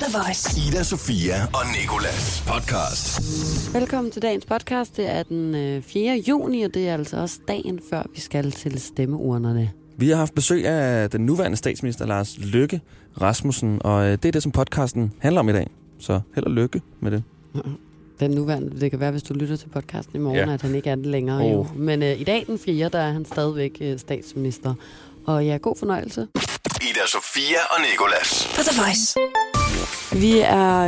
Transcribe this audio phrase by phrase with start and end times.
[0.00, 0.60] The Voice.
[0.68, 3.20] Ida, Sofia og Nikolas podcast.
[3.74, 4.96] Velkommen til dagens podcast.
[4.96, 6.22] Det er den øh, 4.
[6.28, 9.70] juni, og det er altså også dagen før vi skal til stemmeurnerne.
[9.98, 12.80] Vi har haft besøg af den nuværende statsminister, Lars Løkke
[13.20, 15.70] Rasmussen, og øh, det er det, som podcasten handler om i dag.
[16.00, 17.22] Så held og lykke med det.
[18.20, 20.54] Den nuværende, det kan være, hvis du lytter til podcasten i morgen, Ja.
[20.54, 21.44] at han ikke er det længere.
[21.44, 21.52] Oh.
[21.52, 21.66] Jo.
[21.74, 24.74] Men øh, i dag, den 4., der er han stadigvæk øh, statsminister.
[25.26, 26.20] Og ja, god fornøjelse.
[26.82, 28.48] Ida, Sofia og Nikolas.
[28.56, 29.18] På The Voice.
[30.12, 30.78] Vi er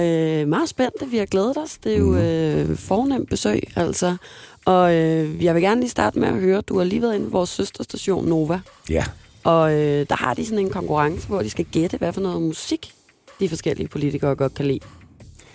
[0.43, 1.07] øh, meget spændte.
[1.07, 1.79] Vi har glædet os.
[1.85, 2.19] Det er jo Mhm.
[2.19, 4.17] øh, fornemt besøg, altså.
[4.65, 7.27] Og øh, jeg vil gerne lige starte med at høre, du har lige været inde
[7.27, 8.61] på vores søsterstation Nova.
[8.91, 9.05] Ja.
[9.45, 12.43] Og øh, der har de sådan en konkurrence, hvor de skal gætte, hvad for noget
[12.43, 12.93] musik
[13.41, 14.81] de forskellige politikere godt kan lide.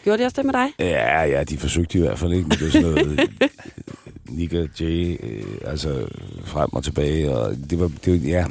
[0.04, 0.68] Gjorde de også det med dig?
[0.80, 3.20] Ja, ja, de forsøgte i hvert fald ikke, men det er sådan noget
[4.62, 6.08] og Jay, øh, altså
[6.46, 8.46] frem og tilbage, og det var, det var, ja,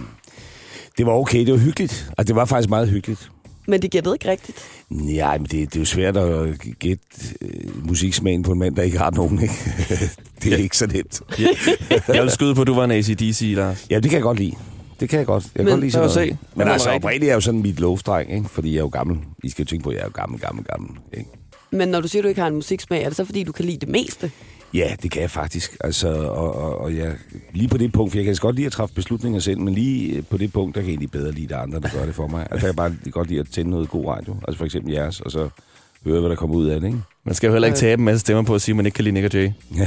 [0.98, 3.30] det var okay, det var hyggeligt, og det var faktisk meget hyggeligt.
[3.70, 4.59] Men de gættede ikke rigtigt.
[4.91, 7.05] Ja, men det, det er jo svært at gætte
[7.42, 9.54] øh, musiksmagen på en mand, der ikke har nogen, ikke?
[10.43, 11.21] det er ikke så nemt.
[12.09, 13.87] Jeg vil skyde på, at du var en ACDC, Lars.
[13.90, 14.52] Ja, det kan jeg godt lide.
[15.01, 15.45] Det kan jeg godt.
[15.45, 16.29] Jeg kan Men- godt lide sådan noget.
[16.30, 16.37] se.
[16.57, 17.04] Men altså, rigtigt?
[17.04, 18.49] oprindeligt er jeg jo sådan mit lovstreng, ikke?
[18.49, 19.18] Fordi jeg er jo gammel.
[19.45, 20.90] I skal jo tænke på, at jeg er jo gammel, gammel, gammel.
[21.18, 21.30] Ikke?
[21.71, 23.52] Men når du siger, at du ikke har en musiksmag, er det så fordi, du
[23.52, 24.30] kan lide det meste?
[24.74, 25.76] Ja, det kan jeg faktisk.
[25.80, 27.13] Altså, og, og, og jeg,
[27.52, 30.23] lige på det punkt, for jeg kan godt lide at træffe beslutninger selv, men lige
[30.23, 32.27] på det punkt, der kan jeg egentlig bedre lide det andre, der gør det for
[32.27, 32.46] mig.
[32.51, 35.21] Altså, jeg kan bare godt lide at tænde noget god radio, altså for eksempel jeres,
[35.21, 35.49] og så
[36.04, 36.99] høre, hvad der kommer ud af det, ikke?
[37.24, 37.80] Man skal jo heller ikke Øh.
[37.80, 39.51] tabe en masse stemmer på at sige, at man ikke kan lide Nick og Jay.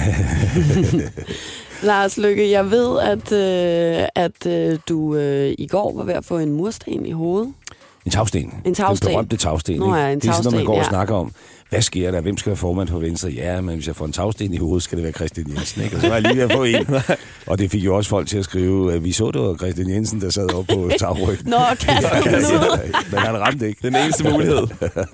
[1.83, 6.25] Lars Lykke, jeg ved, at, øh, at øh, du øh, i går var ved at
[6.25, 7.53] få en mursten i hovedet.
[8.05, 8.53] En tagsten.
[8.65, 9.07] En tagsten.
[9.07, 9.79] Den berømte tagsten.
[9.79, 10.89] Nå ja, en det er sådan, når man tagsten, går og ja.
[10.89, 11.31] snakker om,
[11.69, 12.21] hvad sker der?
[12.21, 13.29] Hvem skal være formand for Venstre?
[13.29, 15.83] Ja, men hvis jeg får en tagsten i hovedet, skal det være Christian Jensen.
[15.83, 15.95] Ikke?
[15.95, 16.87] Og så var jeg lige ved at få en.
[17.51, 19.89] Og det fik jo også folk til at skrive, at vi så, det var Christian
[19.89, 21.49] Jensen, der sad oppe på tagryggen.
[21.49, 22.75] Nå, Kasper, Ja, nu.
[23.11, 23.79] Men han ramte ikke.
[23.87, 24.67] Den eneste mulighed.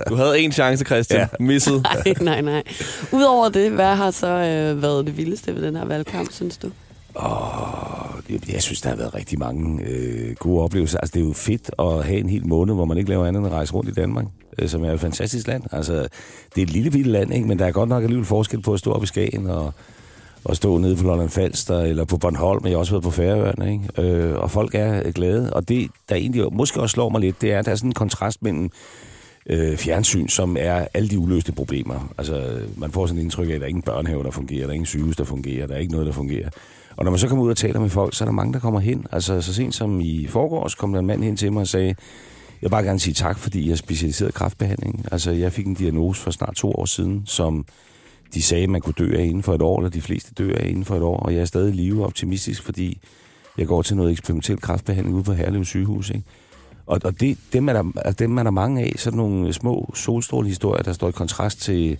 [0.10, 1.20] Du havde en chance, Christian.
[1.20, 1.28] Ja.
[1.40, 1.84] Misset.
[1.84, 2.64] Nej, nej, nej.
[3.12, 6.72] Udover det, hvad har så øh, været det vildeste ved den her valgkamp, synes du?
[7.16, 8.10] Og
[8.54, 10.98] jeg, synes, der har været rigtig mange øh, gode oplevelser.
[10.98, 13.40] Altså, det er jo fedt at have en hel måned, hvor man ikke laver andet
[13.40, 14.26] end at rejse rundt i Danmark,
[14.58, 15.64] øh, som er et fantastisk land.
[15.72, 15.94] Altså,
[16.56, 17.48] det er et lille vildt land, ikke?
[17.48, 19.74] men der er godt nok alligevel forskel på at stå op i Skagen og,
[20.44, 23.12] og stå nede på Lolland Falster eller på Bornholm, men jeg har også været på
[23.12, 24.12] Færøerne, ikke?
[24.12, 25.54] Øh, og folk er øh, glade.
[25.54, 27.90] Og det, der egentlig måske også slår mig lidt, det er, at der er sådan
[27.90, 28.72] en kontrast mellem
[29.46, 32.14] øh, fjernsyn, som er alle de uløste problemer.
[32.18, 34.70] Altså, man får sådan et indtryk af, at der er ingen børnehave, der fungerer, der
[34.70, 36.50] er ingen sygehus, der fungerer, der er ikke noget, der fungerer.
[37.00, 38.60] Og når man så kommer ud og taler med folk, så er der mange, der
[38.60, 39.06] kommer hen.
[39.12, 41.88] Altså, så sent som i forgårs kom der en mand hen til mig og sagde,
[41.88, 41.96] jeg
[42.62, 45.00] vil bare gerne sige tak, fordi jeg er specialiseret i.
[45.12, 47.66] Altså, jeg fik en diagnose for snart to år siden, som
[48.34, 50.68] de sagde, man kunne dø af inden for et år, eller de fleste dør af
[50.68, 53.02] inden for et år, og jeg er stadig i live optimistisk, fordi
[53.58, 56.24] jeg går til noget eksperimentel kræftbehandling ude på Herlev sygehus, ikke?
[56.86, 59.92] Og, og det, dem, er der, altså, dem er der mange af, sådan nogle små
[59.96, 61.98] solstrålehistorier, der står i kontrast til,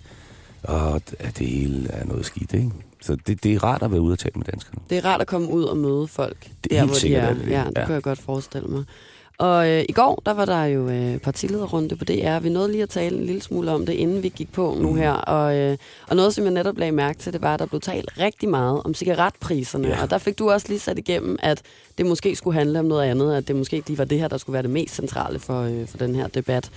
[0.64, 2.70] at at det hele er noget skidt, ikke?
[3.02, 4.82] Så det, det er rart at være ude og tale med danskerne.
[4.90, 6.50] Det er rart at komme ud og møde folk.
[6.64, 7.34] Det er helt hvor de sikkert, er.
[7.34, 7.52] det er det.
[7.52, 7.84] Ja, det Ja.
[7.86, 8.84] kan jeg godt forestille mig.
[9.40, 12.38] Og øh, i går, der var der jo øh, partilederrunde på DR.
[12.38, 14.88] Vi nåede lige at tale en lille smule om det, inden vi gik på nu
[14.90, 14.98] Mhm.
[14.98, 15.12] her.
[15.12, 15.76] Og, øh,
[16.08, 18.48] og noget, som jeg netop lagde mærke til, det var, at der blev talt rigtig
[18.48, 19.88] meget om cigaretpriserne.
[19.88, 20.02] Ja.
[20.02, 21.62] Og der fik du også lige sat igennem, at
[21.98, 23.34] det måske skulle handle om noget andet.
[23.34, 25.62] At det måske ikke lige var det her, der skulle være det mest centrale for,
[25.62, 26.70] øh, for den her debat.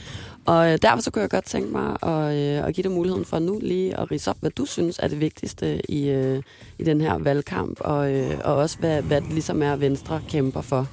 [0.46, 3.26] Og øh, derfor så kunne jeg godt tænke mig at, øh, at give dig muligheden
[3.26, 6.42] for nu lige at rise op, hvad du synes er det vigtigste i, øh,
[6.80, 7.78] i den her valgkamp.
[7.82, 10.88] Og, øh, og også, hvad, hvad det ligesom er, Venstre kæmper for.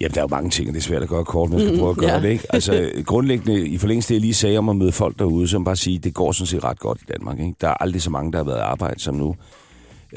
[0.00, 1.78] Jamen, der er jo mange ting, og det er svært at gøre kort, jeg skal
[1.78, 2.20] prøve at gøre Ja.
[2.20, 2.44] det, ikke?
[2.50, 5.64] Altså, grundlæggende, i forlængelse af det, jeg lige sagde om at møde folk derude, jeg
[5.64, 7.54] bare sige, det går sådan set ret godt i Danmark, ikke?
[7.60, 9.36] Der er aldrig så mange, der har været i arbejde som nu.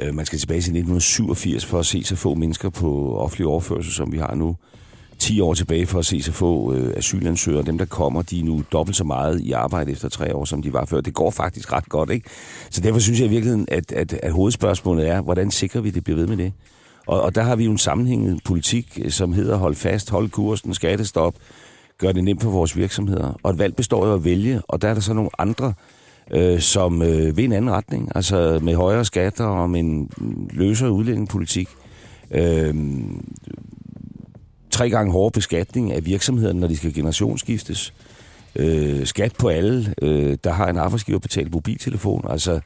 [0.01, 3.93] Øh, Man skal tilbage til 1987 for at se så få mennesker på offentlig overførsel,
[3.93, 4.55] som vi har nu.
[5.19, 7.63] 10 år tilbage for at se så få øh, asylansøgere.
[7.65, 10.61] Dem, der kommer, de er nu dobbelt så meget i arbejde efter tre år, som
[10.61, 11.01] de var før.
[11.01, 12.29] Det går faktisk ret godt, ikke?
[12.69, 16.03] Så derfor synes jeg i virkeligheden, at, at, at hovedspørgsmålet er, hvordan sikrer vi, det
[16.03, 16.53] bliver ved med det?
[17.07, 20.29] Og, og der har vi jo en sammenhængende politik, øh, som hedder hold fast, hold
[20.29, 21.35] kursen, skattestop,
[21.97, 23.39] gør det nemt for vores virksomheder.
[23.43, 25.73] Og et valg består jo af at vælge, og der er der så nogle andre,
[26.31, 30.09] øh, som øh, vil en anden retning, altså med højere skatter og med en
[30.49, 31.69] løsere udlændingepolitik.
[32.31, 32.75] Øh,
[34.71, 37.93] tre gange hårdere beskatning af virksomhederne, når de skal generationsskiftes.
[38.55, 42.25] Øh, skat på alle, øh, der har en arbejdsgiver betalt mobiltelefon.
[42.29, 42.59] Altså,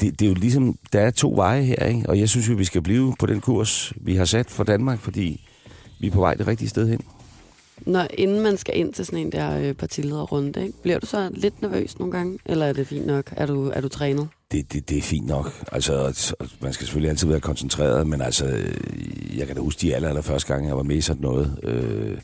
[0.00, 2.08] det, det er jo ligesom, der er to veje her, ikke?
[2.08, 5.00] og jeg synes jo, vi skal blive på den kurs, vi har sat for Danmark,
[5.00, 5.48] fordi
[6.00, 7.00] vi er på vej det rigtige sted hen.
[7.86, 10.82] Når, inden man skal ind til sådan en der øh, partilederrunde, ikke?
[10.82, 12.38] bliver du så lidt nervøs nogle gange?
[12.46, 13.32] Eller er det fint nok?
[13.36, 14.28] Er du, er du trænet?
[14.52, 15.64] Det, det, det er fint nok.
[15.72, 15.94] Altså,
[16.60, 18.44] man skal selvfølgelig altid være koncentreret, men altså,
[19.36, 21.58] jeg kan da huske de aller, aller første gang, jeg var med i sådan noget.
[21.62, 22.18] Øh,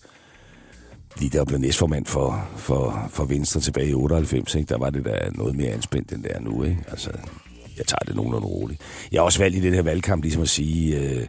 [1.19, 4.69] lige der blev næstformand for, for, for Venstre tilbage i 98, ikke?
[4.69, 6.63] der var det der noget mere anspændt end det er nu.
[6.63, 6.85] Ikke?
[6.89, 7.11] Altså,
[7.79, 8.81] jeg tager det nogenlunde roligt.
[9.13, 11.27] Jeg har også valgt i den her valgkamp ligesom at sige, øh,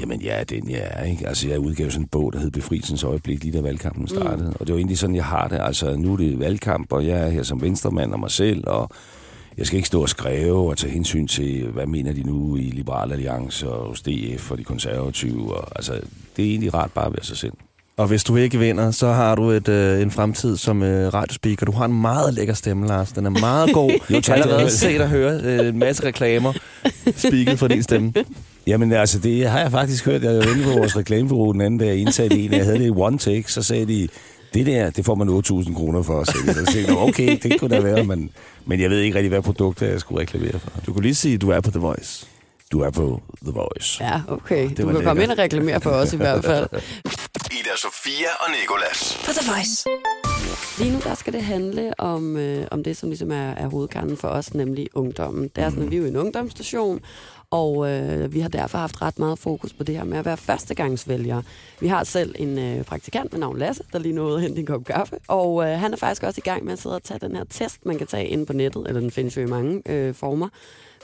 [0.00, 1.04] jamen jeg er den, jeg er.
[1.04, 1.28] Ikke?
[1.28, 4.48] Altså, jeg udgav sådan en bog, der hed Befrielsens øjeblik, lige da valgkampen startede.
[4.48, 4.56] Mm.
[4.60, 5.58] Og det var egentlig sådan, jeg har det.
[5.62, 8.90] Altså, nu er det valgkamp, og jeg er her som venstremand og mig selv, og
[9.58, 12.60] jeg skal ikke stå og skrive og tage hensyn til, hvad mener de nu i
[12.60, 15.56] Liberal Alliance og hos DF og de konservative.
[15.56, 15.92] Og, altså,
[16.36, 17.52] det er egentlig rart bare at være sig selv.
[17.98, 21.66] Og hvis du ikke vinder, så har du et, øh, en fremtid som øh, radiospeaker.
[21.66, 23.12] Du har en meget lækker stemme, Lars.
[23.12, 23.90] Den er meget god.
[24.10, 26.52] jo, tak, jeg har allerede set og høre øh, en masse reklamer
[27.16, 28.12] speaket for din stemme.
[28.66, 30.22] Jamen altså, det har jeg faktisk hørt.
[30.22, 32.52] Jeg var inde på vores reklamebureau den anden dag, indsatte en.
[32.52, 34.08] Jeg havde det i one take, så sagde de,
[34.54, 36.24] det der, det får man 8.000 kroner for.
[36.24, 38.30] Så jeg tænkte, okay, det kunne da være, men,
[38.66, 40.70] men jeg ved ikke rigtig, hvad produkt jeg skulle reklamere for.
[40.86, 42.26] Du kunne lige sige, at du er på The Voice.
[42.72, 44.04] Du er på The Voice.
[44.04, 44.68] Ja, okay.
[44.68, 45.10] Det du kan lækker.
[45.10, 46.68] komme ind og reklamere for os i hvert fald.
[47.76, 49.18] Ida Sofia og Nikolas.
[49.24, 49.88] På The Voice.
[50.78, 54.16] Lige nu der skal det handle om, øh, om det, som ligesom er, er hovedkernen
[54.16, 55.48] for os, nemlig ungdommen.
[55.48, 57.00] Det er sådan, at vi er jo en ungdomsstation,
[57.50, 60.36] og øh, vi har derfor haft ret meget fokus på det her med at være
[60.36, 61.42] førstegangsvælger.
[61.80, 64.66] Vi har selv en øh, praktikant med navn Lasse, der lige nåede at hente en
[64.66, 65.16] kop kaffe.
[65.28, 67.44] Og øh, han er faktisk også i gang med at sidde og tage den her
[67.44, 70.48] test, man kan tage inde på nettet, eller den findes jo i mange øh, former.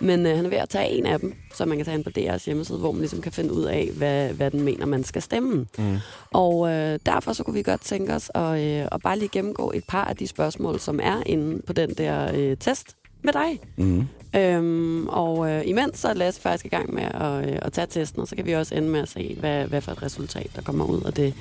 [0.00, 2.04] Men øh, han er ved at tage en af dem, så man kan tage ind
[2.04, 5.04] på DR's hjemmeside, hvor man ligesom kan finde ud af, hvad, hvad den mener, man
[5.04, 5.66] skal stemme.
[5.78, 5.98] Mm.
[6.32, 9.72] Og øh, derfor så kunne vi godt tænke os at, øh, at bare lige gennemgå
[9.74, 13.60] et par af de spørgsmål, som er inde på den der øh, test med dig.
[13.76, 14.08] Mm.
[14.36, 17.86] Øhm, og øh, imens så er Lasse faktisk i gang med at, øh, at tage
[17.86, 20.50] testen, og så kan vi også ende med at se, hvad, hvad for et resultat,
[20.56, 21.34] der kommer ud af det.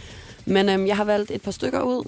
[0.45, 2.03] Men øh, jeg har valgt et par stykker ud,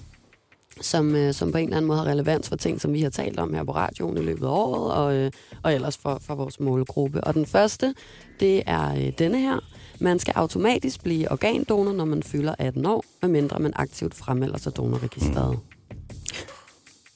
[0.82, 3.10] som, øh, som på en eller anden måde har relevans for ting, som vi har
[3.10, 5.32] talt om her på radioen i løbet af året, og, øh,
[5.64, 7.24] og ellers for, for vores målgruppe.
[7.24, 7.94] Og den første,
[8.40, 9.60] det er øh, denne her.
[10.00, 14.78] Man skal automatisk blive organdonor, når man fylder 18 år, medmindre man aktivt fremmelder sig
[14.78, 15.52] donorregisteret.
[15.52, 15.73] Mm.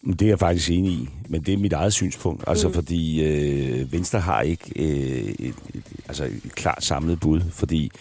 [0.05, 2.43] Det er jeg faktisk enig i, men det er mit eget synspunkt.
[2.47, 2.73] Altså mm.
[2.73, 7.91] fordi øh, Venstre har ikke øh, et, et, altså et klart samlet bud, fordi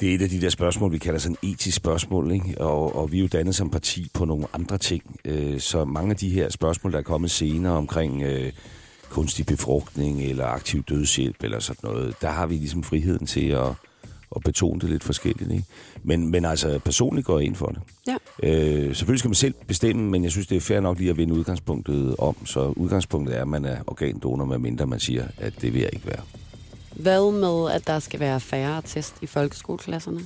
[0.00, 2.60] det er et af de der spørgsmål, vi kalder sådan etisk spørgsmål, ikke?
[2.60, 5.02] Og, og vi er jo dannet som parti på nogle andre ting.
[5.24, 8.52] Øh, så mange af de her spørgsmål, der er kommet senere omkring øh,
[9.08, 13.66] kunstig befrugtning eller aktiv dødshjælp eller sådan noget, der har vi ligesom friheden til at
[14.34, 15.50] og betone det lidt forskelligt.
[15.50, 15.64] Ikke?
[16.02, 17.80] Men, men altså, personligt går jeg ind for det.
[18.06, 18.16] Ja.
[18.42, 21.16] Øh, selvfølgelig skal man selv bestemme, men jeg synes, det er fair nok lige at
[21.16, 22.46] vinde udgangspunktet om.
[22.46, 26.06] Så udgangspunktet er, at man er organdonor, medmindre man siger, at det vil jeg ikke
[26.06, 26.22] være.
[26.96, 30.20] Hvad med, at der skal være færre test i folkeskoleklasserne?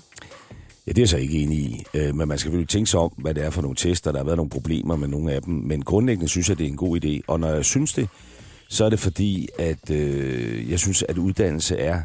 [0.86, 1.84] Ja, det er jeg så ikke enig i.
[1.94, 4.12] Øh, men man skal selvfølgelig tænke sig om, hvad det er for nogle tester.
[4.12, 5.54] Der har været nogle problemer med nogle af dem.
[5.54, 7.20] Men grundlæggende synes jeg, det er en god idé.
[7.26, 8.08] Og når jeg synes det,
[8.68, 12.02] så er det fordi, at øh, jeg synes, at uddannelse er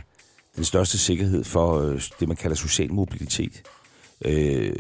[0.56, 3.62] den største sikkerhed for øh, det, man kalder social mobilitet.
[4.26, 4.74] Øh,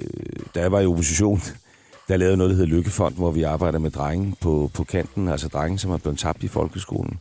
[0.55, 1.41] da jeg var i opposition,
[2.07, 5.47] der lavede noget, der hedder Lykkefond, hvor vi arbejder med drenge på, på kanten, altså
[5.47, 7.19] drenge, som er blevet tabt i folkeskolen.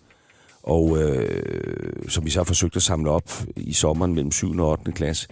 [0.62, 4.58] Og øh, som vi så har forsøgt at samle op i sommeren mellem 7.
[4.58, 4.92] og 8.
[4.92, 5.28] klasse,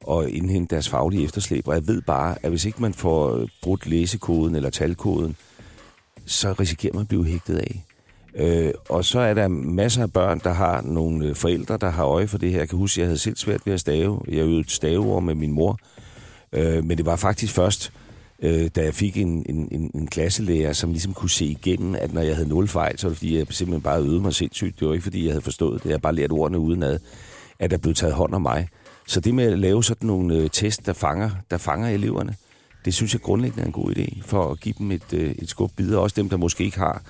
[0.00, 1.68] og indhente deres faglige efterslæb.
[1.68, 5.36] Og jeg ved bare, at hvis ikke man får brudt læsekoden eller talkoden,
[6.26, 7.84] så risikerer man at blive hægtet af.
[8.34, 12.26] Øh, og så er der masser af børn, der har nogle forældre, der har øje
[12.26, 12.58] for det her.
[12.58, 14.22] Jeg kan huske, at jeg havde selv svært ved at stave.
[14.28, 15.78] Jeg øvede staveord med min mor.
[16.54, 17.92] Øh, men det var faktisk først,
[18.42, 22.14] øh, da jeg fik en, en, en, en klasselærer, som ligesom kunne se igennem, at
[22.14, 24.80] når jeg havde nul fejl, så var det fordi, jeg simpelthen bare øvede mig sindssygt.
[24.80, 25.84] Det var ikke fordi, jeg havde forstået det.
[25.84, 26.98] Jeg havde bare lært ordene udenad,
[27.58, 28.68] at der blev taget hånd om mig.
[29.06, 32.36] Så det med at lave sådan nogle øh, test, der fanger, der fanger eleverne,
[32.84, 35.48] det synes jeg grundlæggende er en god idé, for at give dem et, øh, et
[35.48, 36.00] skub videre.
[36.00, 37.02] Også dem, der måske ikke har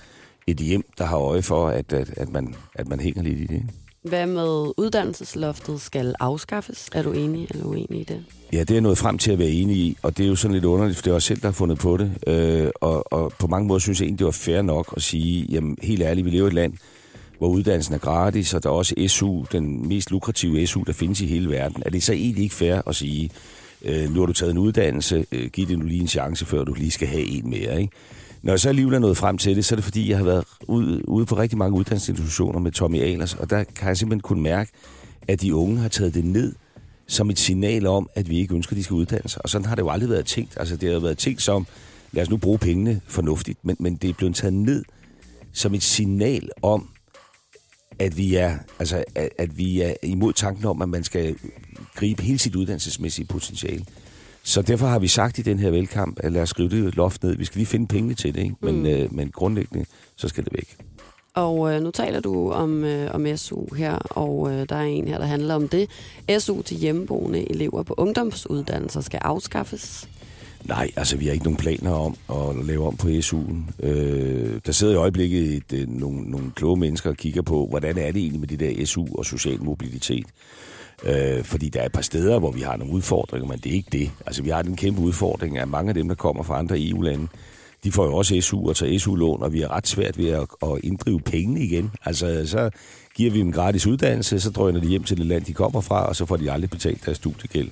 [0.46, 3.46] et hjem, der har øje for, at, at, at, man, at man hænger lidt i
[3.46, 3.62] det.
[4.04, 6.88] Hvad med uddannelsesloftet skal afskaffes?
[6.92, 8.24] Er du enig eller uenig i det?
[8.52, 10.54] Ja, det er noget frem til at være enig i, og det er jo sådan
[10.54, 12.12] lidt underligt, for det er også selv, der har fundet på det.
[12.26, 15.46] Øh, og, og på mange måder synes jeg egentlig, det var fair nok at sige,
[15.50, 16.72] jamen helt ærligt, vi lever i et land,
[17.38, 21.20] hvor uddannelsen er gratis, og der er også SU, den mest lukrative SU, der findes
[21.20, 21.82] i hele verden.
[21.86, 23.30] Er det så egentlig ikke fair at sige,
[23.82, 26.64] øh, nu har du taget en uddannelse, øh, giv det nu lige en chance, før
[26.64, 27.92] du lige skal have en mere, ikke?
[28.44, 30.24] Når jeg så alligevel er nået frem til det, så er det fordi, jeg har
[30.24, 34.20] været ude, ude på rigtig mange uddannelsesinstitutioner med Tommy Ahlers, og der kan jeg simpelthen
[34.20, 34.72] kunne mærke,
[35.28, 36.54] at de unge har taget det ned
[37.06, 39.42] som et signal om, at vi ikke ønsker, at de skal uddanne sig.
[39.44, 40.54] Og sådan har det jo aldrig været tænkt.
[40.56, 41.66] Altså det har været tænkt som,
[42.12, 44.84] lad os nu bruge pengene fornuftigt, men, men det er blevet taget ned
[45.52, 46.88] som et signal om,
[47.98, 51.36] at vi er, altså, at, at vi er imod tanken om, at man skal
[51.94, 53.84] gribe hele sit uddannelsesmæssige potentiale.
[54.44, 57.22] Så derfor har vi sagt i den her velkamp, at lad os skrive det loft
[57.22, 57.36] ned.
[57.36, 58.56] Vi skal lige finde pengene til det, ikke?
[58.60, 58.86] Men, mm.
[58.86, 59.84] øh, men grundlæggende,
[60.16, 60.76] så skal det væk.
[61.34, 65.08] Og øh, nu taler du om, øh, om SU her, og øh, der er en
[65.08, 65.90] her, der handler om det.
[66.38, 70.08] SU til hjemmeboende elever på ungdomsuddannelser skal afskaffes.
[70.64, 73.86] Nej, altså vi har ikke nogen planer om at lave om på SU'en.
[73.86, 77.98] Øh, der sidder i øjeblikket et, øh, nogle, nogle kloge mennesker og kigger på, hvordan
[77.98, 80.26] er det egentlig med det der SU og social mobilitet.
[81.02, 83.76] Øh, fordi der er et par steder, hvor vi har nogle udfordringer, men det er
[83.76, 84.10] ikke det.
[84.26, 87.28] Altså vi har den kæmpe udfordring, at mange af dem, der kommer fra andre EU-lande,
[87.84, 90.46] de får jo også SU og tager SU-lån, og vi har ret svært ved at,
[90.62, 91.90] at inddrive pengene igen.
[92.04, 92.70] Altså så
[93.14, 96.06] giver vi dem gratis uddannelse, så drøner de hjem til det land, de kommer fra,
[96.06, 97.70] og så får de aldrig betalt deres studiegæld.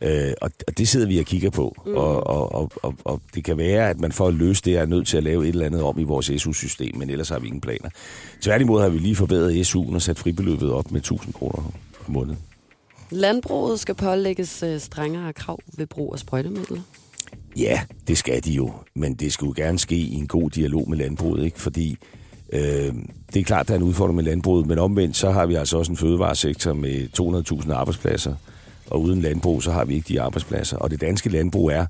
[0.00, 1.94] Øh, og, og det sidder vi og kigger på, mm.
[1.94, 4.86] og, og, og, og, og det kan være, at man for at løse det er
[4.86, 7.46] nødt til at lave et eller andet om i vores SU-system, men ellers har vi
[7.46, 7.88] ingen planer.
[8.40, 11.58] Tværtimod har vi lige forbedret SU'en og sat fribeløbet op med 1000 kroner
[12.06, 12.38] om måneden.
[13.10, 16.80] Landbruget skal pålægges øh, strengere krav ved brug af sprøjtemidler.
[17.56, 20.98] Ja, det skal de jo, men det skulle gerne ske i en god dialog med
[20.98, 21.60] landbruget, ikke?
[21.60, 21.96] fordi
[22.52, 22.94] øh,
[23.32, 25.78] det er klart, der er en udfordring med landbruget, men omvendt så har vi altså
[25.78, 27.08] også en fødevaresektor med
[27.64, 28.34] 200.000 arbejdspladser,
[28.90, 30.76] og uden landbrug, så har vi ikke de arbejdspladser.
[30.76, 31.86] Og det danske landbrug er,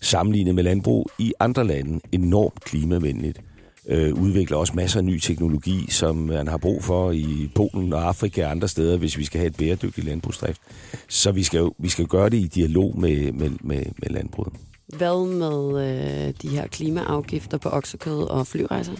[0.00, 3.40] sammenlignet med landbrug i andre lande, enormt klimavenligt.
[3.88, 8.08] Øh, udvikler også masser af ny teknologi, som man har brug for i Polen og
[8.08, 10.60] Afrika og andre steder, hvis vi skal have et bæredygtigt landbrugsdrift.
[11.08, 14.52] Så vi skal jo vi skal gøre det i dialog med, med, med, med landbruget.
[14.86, 18.92] Hvad med øh, de her klimaafgifter på oksekød og flyrejser?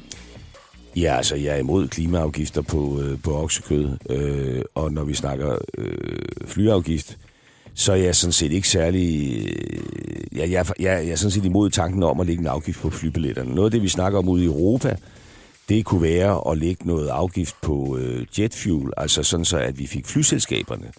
[0.97, 5.59] Ja, altså jeg er imod klimaafgifter på, øh, på oksekød, øh, og når vi snakker
[5.78, 7.19] øh, flyafgift,
[7.75, 9.49] så er jeg sådan set ikke særlig
[10.37, 12.81] ja, jeg, jeg, jeg, jeg er sådan set imod tanken om at lægge en afgift
[12.81, 13.55] på flybilletterne.
[13.55, 14.97] Noget af det, vi snakker om ude i Europa,
[15.69, 19.87] det kunne være at lægge noget afgift på øh, jetfuel, altså sådan så, at vi
[19.87, 20.93] fik flyselskaberne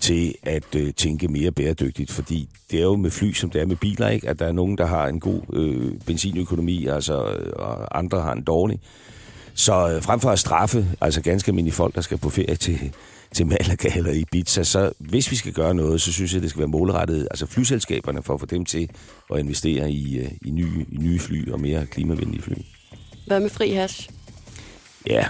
[0.00, 3.66] til at øh, tænke mere bæredygtigt, fordi det er jo med fly, som det er
[3.66, 4.28] med biler, ikke?
[4.28, 8.32] at der er nogen, der har en god øh, benzinøkonomi, altså, øh, og andre har
[8.32, 8.80] en dårlig.
[9.54, 12.92] Så øh, frem for at straffe altså ganske almindelige folk, der skal på ferie til,
[13.34, 16.58] til Malaga eller Ibiza, så hvis vi skal gøre noget, så synes jeg, det skal
[16.60, 18.90] være målrettet, altså flyselskaberne, for at få dem til
[19.32, 22.54] at investere i, øh, i, nye, i nye fly og mere klimavenlige fly.
[23.26, 24.10] Hvad med fri hash?
[25.06, 25.26] Ja,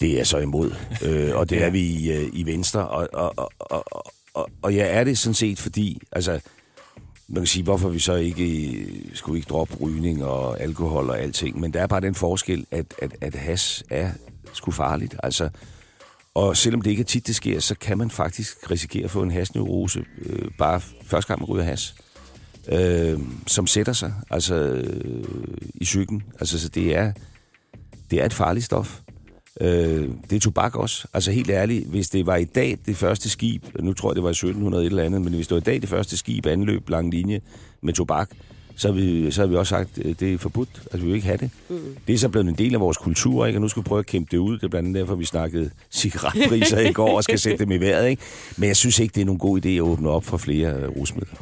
[0.00, 0.74] det er så imod.
[1.04, 2.88] øh, og det er vi i, øh, i Venstre.
[2.88, 3.84] Og, og, og, og,
[4.34, 6.00] og, og jeg er det sådan set, fordi...
[6.12, 6.40] Altså,
[7.28, 11.60] man kan sige, hvorfor vi så ikke skulle ikke droppe rygning og alkohol og alting.
[11.60, 14.10] Men der er bare den forskel, at, at, at has er
[14.52, 15.16] sgu farligt.
[15.22, 15.48] Altså,
[16.34, 19.22] og selvom det ikke er tit, det sker, så kan man faktisk risikere at få
[19.22, 21.94] en hasneurose, øh, bare første gang man ryger has,
[22.68, 25.24] øh, som sætter sig altså, øh,
[25.74, 26.22] i psyken.
[26.40, 27.12] Altså, så det er,
[28.10, 29.00] det er et farligt stof.
[29.60, 31.08] Øh, det er tobak også.
[31.14, 34.22] Altså helt ærligt, hvis det var i dag det første skib, nu tror jeg det
[34.22, 36.46] var i 1700 et eller andet, men hvis det var i dag det første skib
[36.46, 37.40] anløb lang linje
[37.82, 38.30] med tobak,
[38.76, 40.68] så har vi, så har vi også sagt, at det er forbudt.
[40.74, 41.50] Altså, vi vil ikke have det.
[41.68, 41.96] Mm.
[42.06, 43.56] Det er så blevet en del af vores kultur, ikke?
[43.56, 44.54] og nu skal vi prøve at kæmpe det ud.
[44.54, 47.76] Det er blandt andet derfor, vi snakkede cigaretpriser i går og skal sætte dem i
[47.76, 48.08] vejret.
[48.08, 48.22] Ikke?
[48.56, 51.38] Men jeg synes ikke, det er nogen god idé at åbne op for flere rusmidler.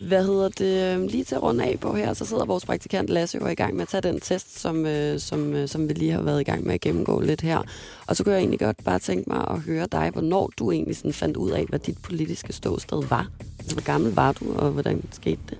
[0.00, 0.94] Hvad hedder det?
[0.94, 3.54] Øhm, lige til at runde af på her, så sidder vores praktikant Lasse jo i
[3.54, 6.40] gang med at tage den test, som, øh, som, øh, som vi lige har været
[6.40, 7.62] i gang med at gennemgå lidt her.
[8.06, 10.96] Og så kunne jeg egentlig godt bare tænke mig at høre dig, hvornår du egentlig
[10.96, 13.30] sådan fandt ud af, hvad dit politiske ståsted var.
[13.58, 15.58] Altså, hvor gammel var du, og hvordan skete det?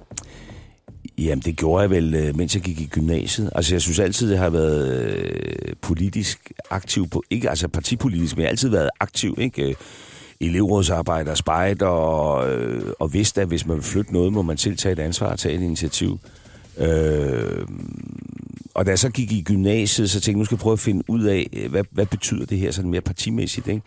[1.18, 3.50] Jamen, det gjorde jeg vel, øh, mens jeg gik i gymnasiet.
[3.54, 8.42] Altså, jeg synes altid, jeg har været øh, politisk aktiv på, ikke altså partipolitisk, men
[8.42, 9.68] jeg har altid været aktiv, ikke?
[9.68, 9.74] Øh,
[10.40, 14.76] elevrådsarbejder, spejt, og, øh, og vidste, at hvis man vil flytte noget, må man selv
[14.76, 16.18] tage et ansvar og tage et initiativ.
[16.78, 17.66] Øh,
[18.74, 20.80] og da jeg så gik i gymnasiet, så tænkte jeg, nu skal jeg prøve at
[20.80, 23.82] finde ud af, hvad, hvad betyder det her sådan mere partimæssigt, ikke?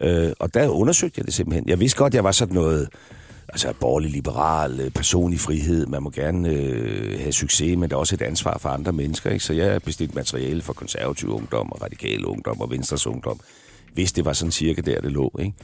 [0.00, 1.68] Øh, og der undersøgte jeg det simpelthen.
[1.68, 2.88] Jeg vidste godt, at jeg var sådan noget,
[3.48, 5.86] altså borgerlig liberal, øh, personlig frihed.
[5.86, 9.30] Man må gerne øh, have succes, men der er også et ansvar for andre mennesker.
[9.30, 9.44] Ikke?
[9.44, 13.40] Så jeg bestilt materiale for konservativ ungdom og radikal ungdom og venstres ungdom,
[13.92, 15.32] hvis det var sådan cirka der, det lå.
[15.40, 15.54] Ikke?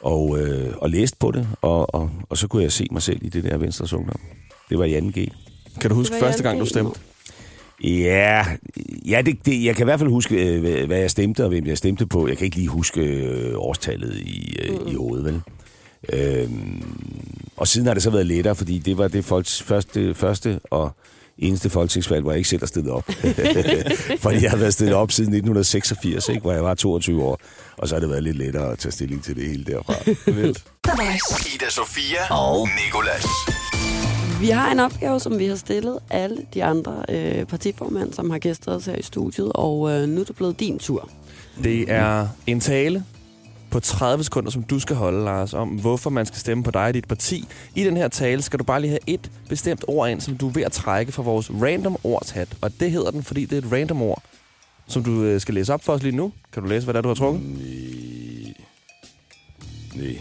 [0.00, 3.18] og, øh, og læste på det, og, og, og så kunne jeg se mig selv
[3.22, 4.20] i det der Venstres Ungdom.
[4.70, 5.28] Det var i 2G.
[5.80, 7.00] Kan du huske første gang, du stemte?
[7.84, 8.44] Ja,
[9.08, 11.66] ja det, det, jeg kan i hvert fald huske, øh, hvad jeg stemte, og hvem
[11.66, 12.28] jeg stemte på.
[12.28, 14.88] Jeg kan ikke lige huske øh, årstallet i, mm.
[14.88, 15.42] i hovedet, vel?
[16.12, 16.82] Øhm,
[17.56, 20.96] og siden har det så været lettere, fordi det var det folks første, første og
[21.38, 23.04] eneste folketingsvalg, hvor jeg ikke selv har stillet op.
[24.22, 27.40] fordi jeg har været stillet op siden 1986, ikke, hvor jeg var 22 år.
[27.76, 29.94] Og så har det været lidt lettere at tage stilling til det hele derfra.
[31.54, 33.26] Ida Sofia og Nikolas.
[34.40, 38.38] Vi har en opgave, som vi har stillet alle de andre øh, partiformænd, som har
[38.38, 41.10] gæstet os her i studiet, og øh, nu er det blevet din tur.
[41.64, 43.04] Det er en tale
[43.76, 46.82] på 30 sekunder, som du skal holde, Lars, om hvorfor man skal stemme på dig
[46.84, 47.44] og dit parti.
[47.74, 50.48] I den her tale skal du bare lige have et bestemt ord ind, som du
[50.48, 52.48] er ved at trække fra vores random ordshat.
[52.60, 54.22] Og det hedder den, fordi det er et random ord,
[54.88, 56.32] som du øh, skal læse op for os lige nu.
[56.52, 57.42] Kan du læse, hvad det er, du har trukket?
[57.42, 58.54] Nej.
[59.94, 60.18] Nej.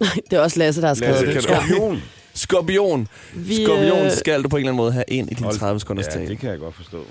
[0.00, 1.42] Nej, det er også Lasse, der har skrevet Lasse, det.
[1.42, 2.02] Skorpion.
[2.34, 3.08] Skorpion.
[3.34, 5.80] Vi, Skorpion øh, skal du på en eller anden måde have ind i din 30
[5.80, 6.28] sekunders Ja, tale.
[6.28, 7.04] det kan jeg godt forstå.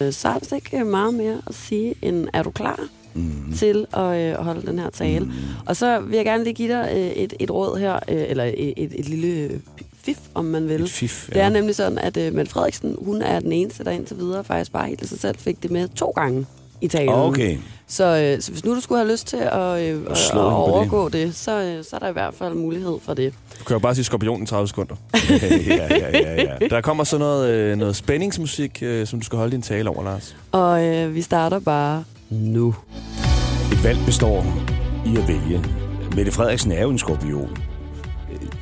[0.00, 2.80] Øh, Så er der ikke meget mere at sige, end er du klar
[3.14, 3.52] Mm.
[3.56, 5.24] til at øh, holde den her tale?
[5.24, 5.32] Mm.
[5.66, 8.44] Og så vil jeg gerne lige give dig øh, et, et råd her, øh, eller
[8.44, 9.60] et, et, et lille
[10.04, 10.82] fif, om man vil.
[10.82, 13.90] Et fif, Det er nemlig sådan, at øh, Mette Frederiksen, hun er den eneste, der
[13.90, 16.46] indtil videre faktisk bare helt sig selv fik det med to gange
[16.80, 17.08] i talen.
[17.14, 17.58] Okay.
[17.86, 21.04] Så, øh, så hvis nu du skulle have lyst til at, øh, at, at overgå
[21.04, 23.34] det, det så, øh, så er der i hvert fald mulighed for det.
[23.58, 24.94] Du kan jo bare sige skorpion i 30 sekunder.
[25.30, 26.68] ja, ja, ja, ja.
[26.70, 30.04] Der kommer så noget, øh, noget spændingsmusik, øh, som du skal holde din tale over,
[30.04, 30.36] Lars.
[30.52, 32.74] Og øh, vi starter bare nu.
[33.72, 34.46] Et valg består
[35.06, 35.64] i at vælge.
[36.16, 37.56] Mette Frederiksen er jo en skorpion.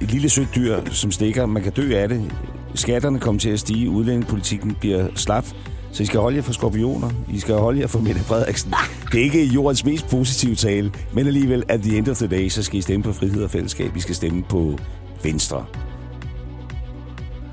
[0.00, 1.46] Et lille sødt dyr, som stikker.
[1.46, 2.32] Man kan dø af det.
[2.74, 3.90] Skatterne kommer til at stige.
[3.90, 5.46] Udlændingepolitikken bliver slap.
[5.92, 7.10] Så I skal holde jer for skorpioner.
[7.32, 8.74] I skal holde jer for Mette Frederiksen.
[9.12, 12.48] Det er ikke jordens mest positive tale, men alligevel, at the end of the day,
[12.48, 13.96] så skal I stemme på frihed og fællesskab.
[13.96, 14.78] I skal stemme på
[15.22, 15.64] Venstre.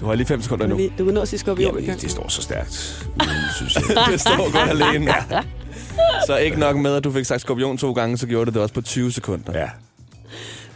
[0.02, 0.80] Du har lige 5 sekunder nu.
[1.00, 1.76] du kan nå at sige skorpion.
[1.76, 3.08] Kan det, det står så stærkt.
[3.16, 3.84] uden, synes jeg.
[4.12, 5.12] det står godt alene.
[6.28, 8.62] Så ikke nok med, at du fik sagt skorpion to gange, så gjorde det det
[8.62, 9.60] også på 20 sekunder.
[9.60, 9.70] Ja.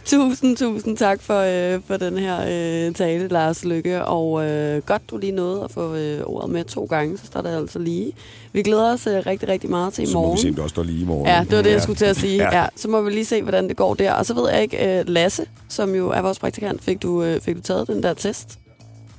[0.05, 1.39] Tusind, tusind tak for,
[1.75, 2.41] øh, for den her
[2.87, 4.05] øh, tale, Lars Lykke.
[4.05, 7.41] Og øh, godt, du lige nåede at få øh, ordet med to gange, så står
[7.41, 8.11] det altså lige.
[8.53, 10.37] Vi glæder os øh, rigtig, rigtig meget til i Så må vi morgen.
[10.37, 11.27] se, om det også står lige i morgen.
[11.27, 12.37] Ja, det var det, jeg skulle til at sige.
[12.37, 12.43] Ja.
[12.55, 12.61] Ja.
[12.61, 14.13] Ja, så må vi lige se, hvordan det går der.
[14.13, 17.41] Og så ved jeg ikke, øh, Lasse, som jo er vores praktikant, fik du, øh,
[17.41, 18.59] fik du taget den der test?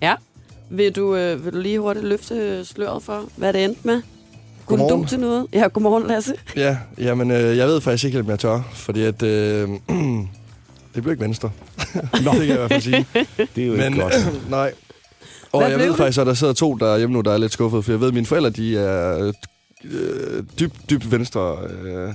[0.02, 0.14] Ja.
[0.70, 4.02] Vil du, øh, vil du lige hurtigt løfte sløret for, hvad det endte med?
[4.66, 5.46] Kunne du til noget?
[5.52, 6.34] Ja, godmorgen, Lasse.
[6.56, 9.68] Ja, jamen, øh, jeg ved faktisk ikke helt, om jeg tør, fordi at, øh,
[10.94, 11.50] det blev ikke venstre.
[11.94, 12.00] Nå.
[12.14, 13.06] det kan jeg i hvert fald sige.
[13.56, 14.14] Det er jo Men, ikke godt.
[14.50, 14.72] nej.
[15.52, 15.96] Og Hvad jeg blev ved det?
[15.98, 18.14] faktisk, at der sidder to derhjemme nu, der er lidt skuffet, for jeg ved, at
[18.14, 19.32] mine forældre, de er
[19.84, 21.56] øh, dybt, dybt venstre.
[21.84, 22.12] Øh, ja,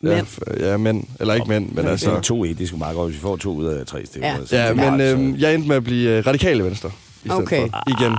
[0.00, 0.26] Mænd.
[0.26, 1.04] f- ja, mænd.
[1.20, 2.10] Eller ikke mænd, men altså...
[2.10, 4.28] Altså, to 1 det skulle meget godt, hvis vi får to ud af tre stemmer.
[4.28, 4.36] Ja.
[4.46, 6.90] Så Ja, men er øh, jeg endte med at blive øh, radikale venstre.
[7.24, 7.60] I stedet Okay.
[7.68, 7.82] For.
[7.90, 8.16] Igen.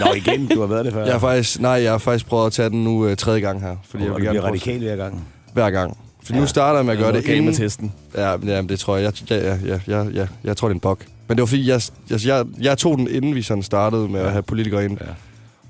[0.00, 1.04] Nå, igen, du har været det før.
[1.04, 3.60] Jeg har faktisk, nej, jeg har faktisk prøvet at tage den nu øh, tredje gang
[3.60, 3.76] her.
[3.88, 5.24] Fordi og jeg du vil gerne radikal hver gang.
[5.52, 5.98] hver gang.
[6.24, 7.54] For nu starter jeg med at gøre det galt med inden...
[7.54, 7.92] testen.
[8.16, 9.12] Ja, men, ja, men det tror jeg.
[9.30, 11.04] Jeg, ja, ja, ja, ja, ja, jeg tror, det er en bok.
[11.28, 14.20] Men det var fordi, jeg, jeg, jeg, jeg tog den, inden vi sådan startede med
[14.20, 14.98] at have politikere ind.
[15.00, 15.06] Ja.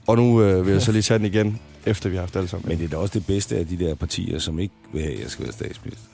[0.07, 2.48] Og nu øh, vil jeg så lige tage den igen, efter vi har haft alle
[2.48, 2.68] sammen.
[2.68, 5.14] Men det er da også det bedste af de der partier, som ikke vil have,
[5.14, 6.09] at jeg skal være statsminister.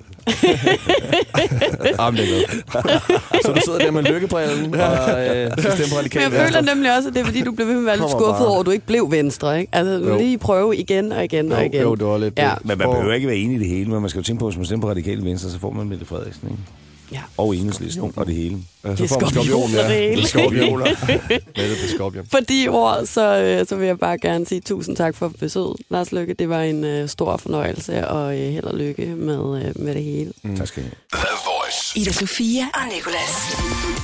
[1.99, 3.45] Jamen, det er godt.
[3.47, 4.81] Så du sidder der med lykkebrillen og
[5.27, 7.53] øh, skal stemme på Men radikale jeg føler nemlig også, at det er fordi, du
[7.53, 8.49] blev ved med at være lidt Kommer skuffet bare.
[8.49, 9.71] over, at du ikke blev venstre, ikke?
[9.77, 10.19] Altså, Jo.
[10.19, 11.83] lige prøve igen og igen og Jo, igen.
[11.83, 12.39] jo, det var lidt...
[12.39, 12.51] Ja.
[12.65, 14.47] Men man behøver ikke være enig i det hele, men man skal jo tænke på,
[14.47, 16.63] at hvis man stemmer på radikale venstre, så får man Mette Frederiksen, ikke?
[17.13, 17.21] Ja.
[17.37, 18.59] Og enhedslisten og det hele.
[18.85, 19.89] Ja, Det så er får skorpion, ja.
[19.89, 20.17] det hele.
[20.17, 20.85] Det er skorpioner.
[21.57, 22.27] det skorpion.
[22.31, 25.77] For de ord, så, øh, så vil jeg bare gerne sige tusind tak for besøget,
[25.91, 26.35] Lars Lykke.
[26.35, 30.03] Det var en øh, stor fornøjelse, og øh, held og lykke med, øh, med det
[30.05, 30.33] hele.
[30.43, 30.57] Mm.
[30.57, 31.50] Tak skal I have.
[31.71, 31.99] Voice.
[32.01, 33.57] Ida Sofia og Nicolas.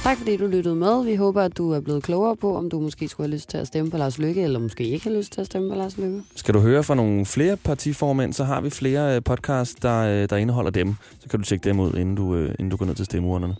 [0.02, 1.04] Tak fordi du lyttede med.
[1.04, 3.58] Vi håber, at du er blevet klogere på, om du måske skulle have lyst til
[3.58, 5.96] at stemme på Lars Lykke, eller måske ikke har lyst til at stemme på Lars
[5.96, 6.22] Lykke.
[6.36, 10.28] Skal du høre fra nogle flere partiformænd, så har vi flere øh, podcasts, der, øh,
[10.30, 10.96] der indeholder dem.
[11.22, 13.56] Så kan du tjekke dem ud, inden du, øh, inden du går ned til stemmeurnerne.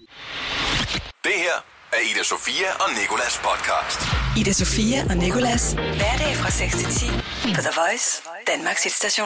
[1.25, 1.57] Det her
[1.93, 4.01] er Ida Sofia og Nikolas podcast.
[4.41, 5.73] Ida Sofia og Nicolas.
[5.73, 7.07] Hverdag fra 6 til 10
[7.57, 9.25] på The Voice, Danmarks hitstation.